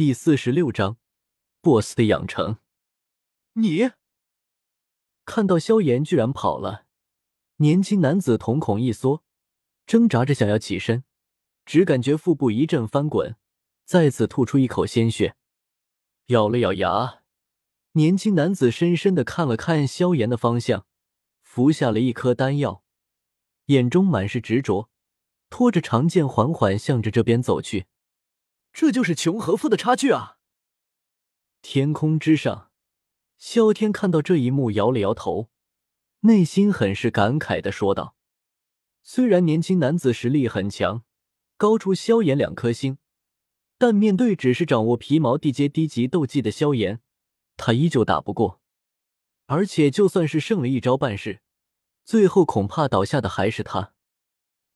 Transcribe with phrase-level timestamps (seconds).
[0.00, 0.96] 第四十六章
[1.60, 2.56] ，BOSS 的养成。
[3.52, 3.90] 你
[5.26, 6.86] 看到萧炎居然跑了，
[7.56, 9.22] 年轻男子瞳孔一缩，
[9.84, 11.04] 挣扎着想要起身，
[11.66, 13.36] 只感觉腹部一阵翻滚，
[13.84, 15.36] 再次吐出一口鲜血。
[16.28, 17.20] 咬了咬牙，
[17.92, 20.86] 年轻男子深深的看了看萧炎的方向，
[21.42, 22.82] 服下了一颗丹药，
[23.66, 24.88] 眼中满是执着，
[25.50, 27.84] 拖着长剑缓缓向着这边走去。
[28.72, 30.38] 这就是穷和富的差距啊！
[31.62, 32.70] 天空之上，
[33.36, 35.50] 萧天看到这一幕，摇了摇头，
[36.20, 38.16] 内心很是感慨的说道
[39.02, 41.04] ：“虽然年轻男子实力很强，
[41.56, 42.98] 高出萧炎两颗星。”
[43.76, 47.00] 但面对只是掌握皮毛地阶低级斗技的萧炎，
[47.56, 48.60] 他依旧打不过。
[49.46, 51.40] 而且就算是胜了一招半式，
[52.04, 53.94] 最后恐怕倒下的还是他。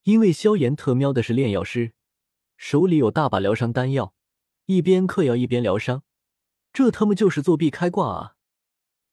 [0.05, 1.93] 因为萧炎特喵的是炼药师，
[2.57, 4.15] 手里有大把疗伤丹药，
[4.67, 6.03] 一边嗑药一边疗伤，
[6.73, 8.37] 这他妈就是作弊开挂啊！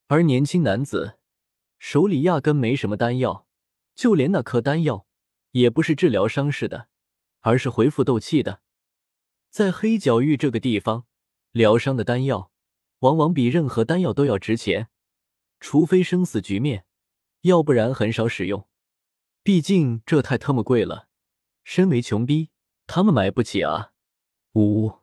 [0.08, 1.20] 而年轻男子
[1.80, 3.48] 手里压根没什么丹药，
[3.96, 5.08] 就连那颗丹药
[5.52, 6.88] 也不是治疗伤势的，
[7.40, 8.62] 而是恢复斗气的。
[9.50, 11.06] 在黑角域这个地方，
[11.52, 12.52] 疗伤的丹药
[13.00, 14.90] 往往比任何丹药都要值钱，
[15.60, 16.86] 除非生死局面，
[17.42, 18.68] 要不然很少使用。
[19.44, 21.08] 毕竟这太他妈贵了，
[21.64, 22.52] 身为穷逼，
[22.88, 23.94] 他们买不起啊！
[24.54, 25.00] 呜呜，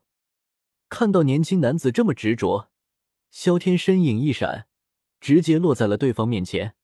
[0.89, 2.69] 看到年轻男子这么执着，
[3.31, 4.67] 萧天身影一闪，
[5.19, 6.75] 直接落在了对方面前。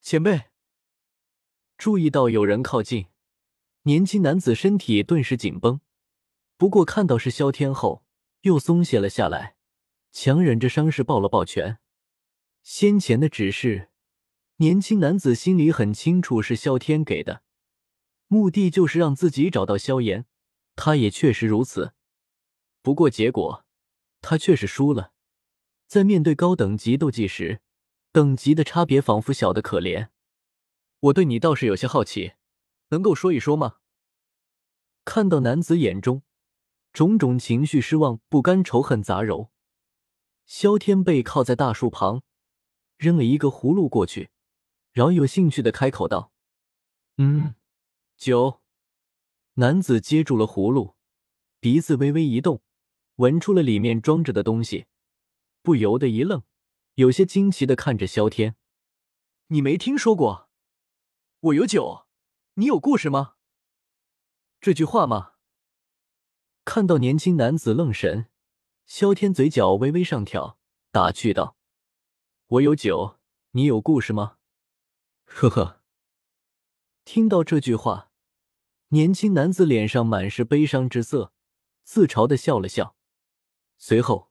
[0.00, 0.50] 前辈，
[1.76, 3.06] 注意到有人靠近，
[3.82, 5.80] 年轻男子身体顿时紧绷。
[6.56, 8.04] 不过看到是萧天后，
[8.42, 9.56] 又松懈了下来，
[10.12, 11.78] 强忍着伤势抱了抱拳。
[12.62, 13.90] 先前的指示，
[14.56, 17.42] 年轻男子心里很清楚是萧天给的，
[18.28, 20.26] 目的就是让自己找到萧炎。
[20.76, 21.92] 他也确实如此。
[22.82, 23.64] 不过结果，
[24.20, 25.12] 他却是输了。
[25.86, 27.60] 在面对高等级斗技时，
[28.12, 30.10] 等级的差别仿佛小的可怜。
[31.00, 32.34] 我对你倒是有些好奇，
[32.90, 33.78] 能够说一说吗？
[35.04, 36.22] 看到男子眼中。
[36.92, 39.50] 种种情绪，失望、不甘、仇恨杂糅。
[40.46, 42.22] 萧天背靠在大树旁，
[42.96, 44.30] 扔了一个葫芦过去，
[44.92, 46.32] 饶有兴趣的开口道
[47.18, 47.54] ：“嗯，
[48.18, 48.60] 酒。”
[49.54, 50.94] 男子接住了葫芦，
[51.58, 52.62] 鼻子微微一动，
[53.16, 54.86] 闻出了里面装着的东西，
[55.62, 56.42] 不由得一愣，
[56.94, 58.54] 有些惊奇的看着萧天
[59.48, 60.48] ：“你没听说过？
[61.40, 62.06] 我有酒，
[62.54, 63.34] 你有故事吗？
[64.60, 65.32] 这句话吗？”
[66.64, 68.28] 看到年轻男子愣神，
[68.86, 70.58] 萧天嘴角微微上挑，
[70.92, 71.56] 打趣道
[72.46, 73.18] ：“我有酒，
[73.52, 74.38] 你有故事吗？”
[75.26, 75.77] 呵呵。
[77.10, 78.10] 听到这句话，
[78.88, 81.32] 年轻男子脸上满是悲伤之色，
[81.82, 82.96] 自嘲的笑了笑，
[83.78, 84.30] 随后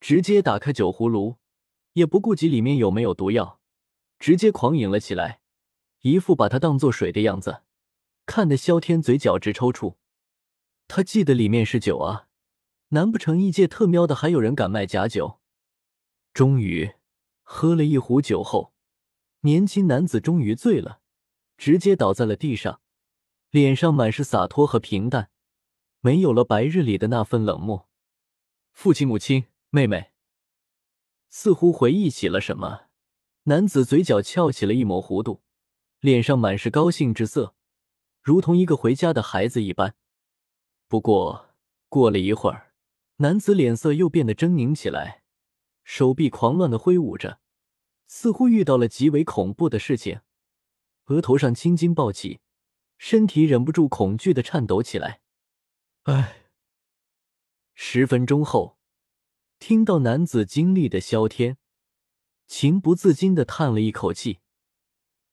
[0.00, 1.36] 直接打开酒葫芦，
[1.92, 3.60] 也不顾及里面有没有毒药，
[4.18, 5.40] 直接狂饮了起来，
[6.00, 7.62] 一副把它当做水的样子，
[8.26, 9.94] 看得萧天嘴角直抽搐。
[10.88, 12.26] 他记得里面是酒啊，
[12.88, 15.38] 难不成异界特喵的还有人敢卖假酒？
[16.34, 16.94] 终于
[17.44, 18.72] 喝了一壶酒后，
[19.42, 21.02] 年轻男子终于醉了，
[21.56, 22.80] 直接倒在了地上，
[23.50, 25.30] 脸上满是洒脱和平淡，
[26.00, 27.88] 没有了白日里的那份冷漠。
[28.72, 30.12] 父亲、母亲、妹妹，
[31.28, 32.88] 似乎回忆起了什么，
[33.44, 35.42] 男子嘴角翘起了一抹弧度，
[36.00, 37.54] 脸上满是高兴之色，
[38.20, 39.94] 如同一个回家的孩子一般。
[40.88, 41.54] 不过，
[41.88, 42.74] 过了一会儿，
[43.16, 45.22] 男子脸色又变得狰狞起来，
[45.84, 47.40] 手臂狂乱的挥舞着，
[48.06, 50.20] 似乎遇到了极为恐怖的事情，
[51.06, 52.40] 额头上青筋暴起，
[52.98, 55.20] 身体忍不住恐惧的颤抖起来。
[56.04, 56.44] 唉，
[57.74, 58.78] 十分钟后，
[59.58, 61.58] 听到男子经历的萧天，
[62.46, 64.40] 情不自禁的叹了一口气。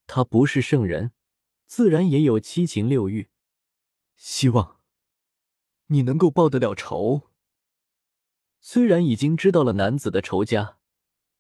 [0.05, 1.11] 他不是圣人，
[1.65, 3.29] 自然也有七情六欲，
[4.15, 4.81] 希望。
[5.87, 7.29] 你能够报得了仇。
[8.59, 10.77] 虽然已经知道了男子的仇家，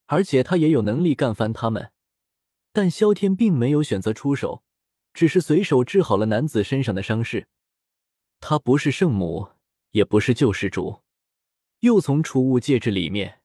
[0.05, 1.91] 而且他也有能力干翻他们，
[2.73, 4.63] 但萧天并没有选择出手，
[5.13, 7.47] 只是随手治好了男子身上的伤势。
[8.41, 9.51] 他不是圣母，
[9.91, 11.03] 也不是救世主，
[11.79, 13.41] 又从储物戒指里面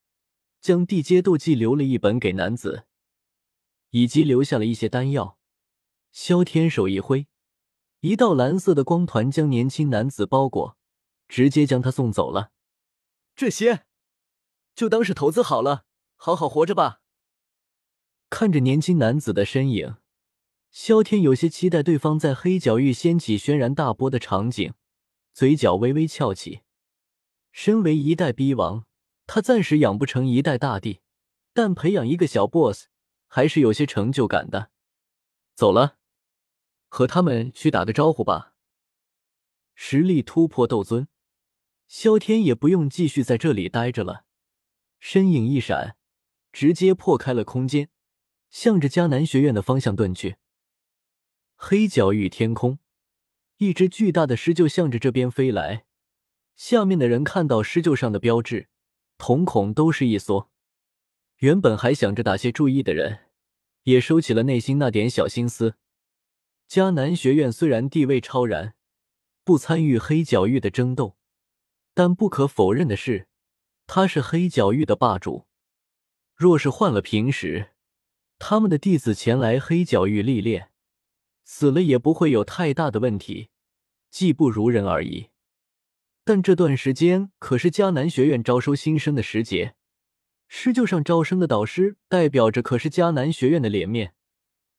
[0.60, 2.86] 将地阶斗技留了一本给男子，
[3.90, 5.38] 以及留下了一些丹药。
[6.10, 7.28] 萧天手一挥，
[8.00, 10.76] 一道蓝色的光团将年轻男子包裹。
[11.28, 12.52] 直接将他送走了，
[13.36, 13.84] 这些
[14.74, 15.84] 就当是投资好了，
[16.16, 17.02] 好好活着吧。
[18.30, 19.96] 看着年轻男子的身影，
[20.70, 24.74] 萧天有些期待对方在黑角域掀起轩然大波的场景，
[25.32, 26.60] 嘴角微微翘起。
[27.50, 28.84] 身为一代逼王，
[29.26, 31.00] 他暂时养不成一代大帝，
[31.52, 32.86] 但培养一个小 boss
[33.26, 34.70] 还是有些成就感的。
[35.54, 35.96] 走了，
[36.88, 38.54] 和他们去打个招呼吧。
[39.74, 41.08] 实力突破斗尊，
[41.86, 44.24] 萧天也不用继续在这里待着了，
[45.00, 45.96] 身影一闪，
[46.52, 47.88] 直接破开了空间，
[48.50, 50.36] 向着迦南学院的方向遁去。
[51.56, 52.78] 黑角域天空，
[53.56, 55.84] 一只巨大的狮鹫向着这边飞来。
[56.54, 58.68] 下面的人看到狮鹫上的标志，
[59.16, 60.50] 瞳孔都是一缩。
[61.38, 63.26] 原本还想着打些注意的人，
[63.84, 65.76] 也收起了内心那点小心思。
[66.68, 68.74] 迦南学院虽然地位超然，
[69.44, 71.16] 不参与黑角域的争斗，
[71.94, 73.28] 但不可否认的是，
[73.86, 75.46] 他是黑角域的霸主。
[76.34, 77.70] 若是换了平时，
[78.38, 80.70] 他们的弟子前来黑角域历练，
[81.44, 83.50] 死了也不会有太大的问题，
[84.10, 85.28] 技不如人而已。
[86.24, 89.74] 但这段时间可是迦南学院招收新生的时节，
[90.46, 94.14] 狮鹫上招生的导师代表着可是迦南学院的脸面，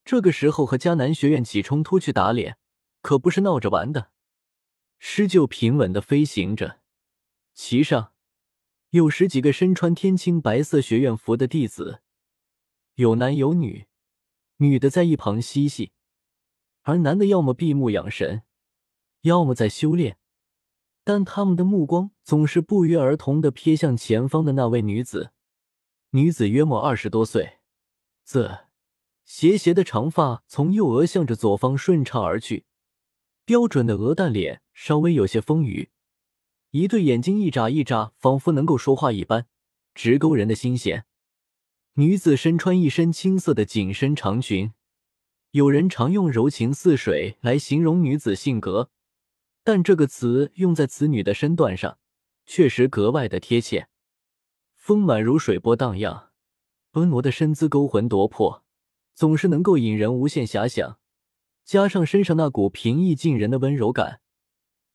[0.05, 2.57] 这个时候和迦南学院起冲突去打脸，
[3.01, 4.11] 可不是闹着玩的。
[4.99, 6.79] 狮鹫平稳的飞行着，
[7.53, 8.13] 其上
[8.91, 12.01] 有十几个身穿天青白色学院服的弟子，
[12.99, 13.85] 有男有女，
[14.57, 15.93] 女的在一旁嬉戏，
[16.81, 18.43] 而男的要么闭目养神，
[19.21, 20.17] 要么在修炼。
[21.05, 25.31] 但他们的目光总是不约而同的瞥向前方的那位女子。
[26.09, 27.59] 女子约莫二十多岁，
[28.25, 28.65] 自
[29.23, 32.65] 斜斜的长发从右额向着左方顺畅而去，
[33.45, 35.87] 标准的鹅蛋脸稍微有些丰腴，
[36.71, 39.47] 一对眼睛一眨一眨，仿佛能够说话一般，
[39.93, 41.05] 直勾人的心弦。
[41.99, 44.71] 女子身穿一身青色的紧身长裙，
[45.51, 48.89] 有人常用柔情似水来形容女子性格。
[49.65, 51.97] 但这个词用在此女的身段上，
[52.45, 53.89] 确实格外的贴切。
[54.77, 56.29] 丰满如水波荡漾，
[56.93, 58.63] 婀娜的身姿勾魂夺魄，
[59.13, 60.99] 总是能够引人无限遐想。
[61.65, 64.21] 加上身上那股平易近人的温柔感，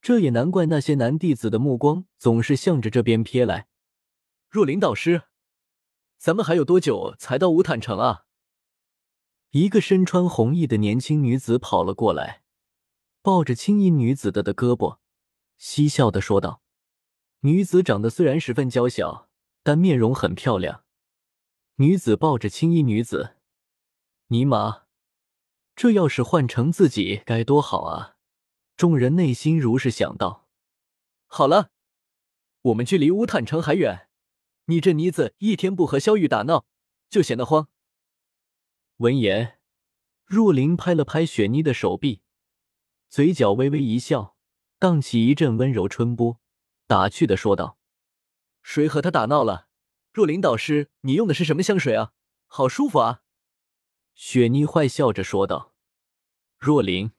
[0.01, 3.67] 这也难怪那些男弟子的目光总是向着这边瞥来。
[4.49, 5.21] 若琳导师，
[6.17, 8.25] 咱们还有多久才到乌坦城啊？
[9.51, 12.43] 一个身穿红衣的年轻女子跑了过来。
[13.21, 14.99] 抱着青衣女子的的胳膊，
[15.57, 16.61] 嬉笑的说道
[17.41, 19.29] ：“女子长得虽然十分娇小，
[19.63, 20.83] 但面容很漂亮。”
[21.77, 23.37] 女子抱着青衣女子，
[24.27, 24.83] 尼玛，
[25.75, 28.17] 这要是换成自己该多好啊！
[28.77, 30.47] 众人内心如是想到。
[31.25, 31.71] 好了，
[32.61, 34.04] 我们距离乌坦城还远，
[34.65, 36.65] 你这妮子一天不和萧玉打闹，
[37.09, 37.69] 就闲得慌。
[38.97, 39.59] 闻言，
[40.25, 42.21] 若琳拍了拍雪妮的手臂。
[43.07, 44.35] 嘴角微微一笑，
[44.79, 46.39] 荡起一阵温柔春波，
[46.87, 47.77] 打趣的说道
[48.63, 49.67] ：“谁和他打闹了？
[50.11, 52.13] 若琳导师，你用的是什么香水啊？
[52.47, 53.21] 好舒服啊！”
[54.15, 55.75] 雪妮坏笑着说道
[56.57, 57.11] ：“若琳，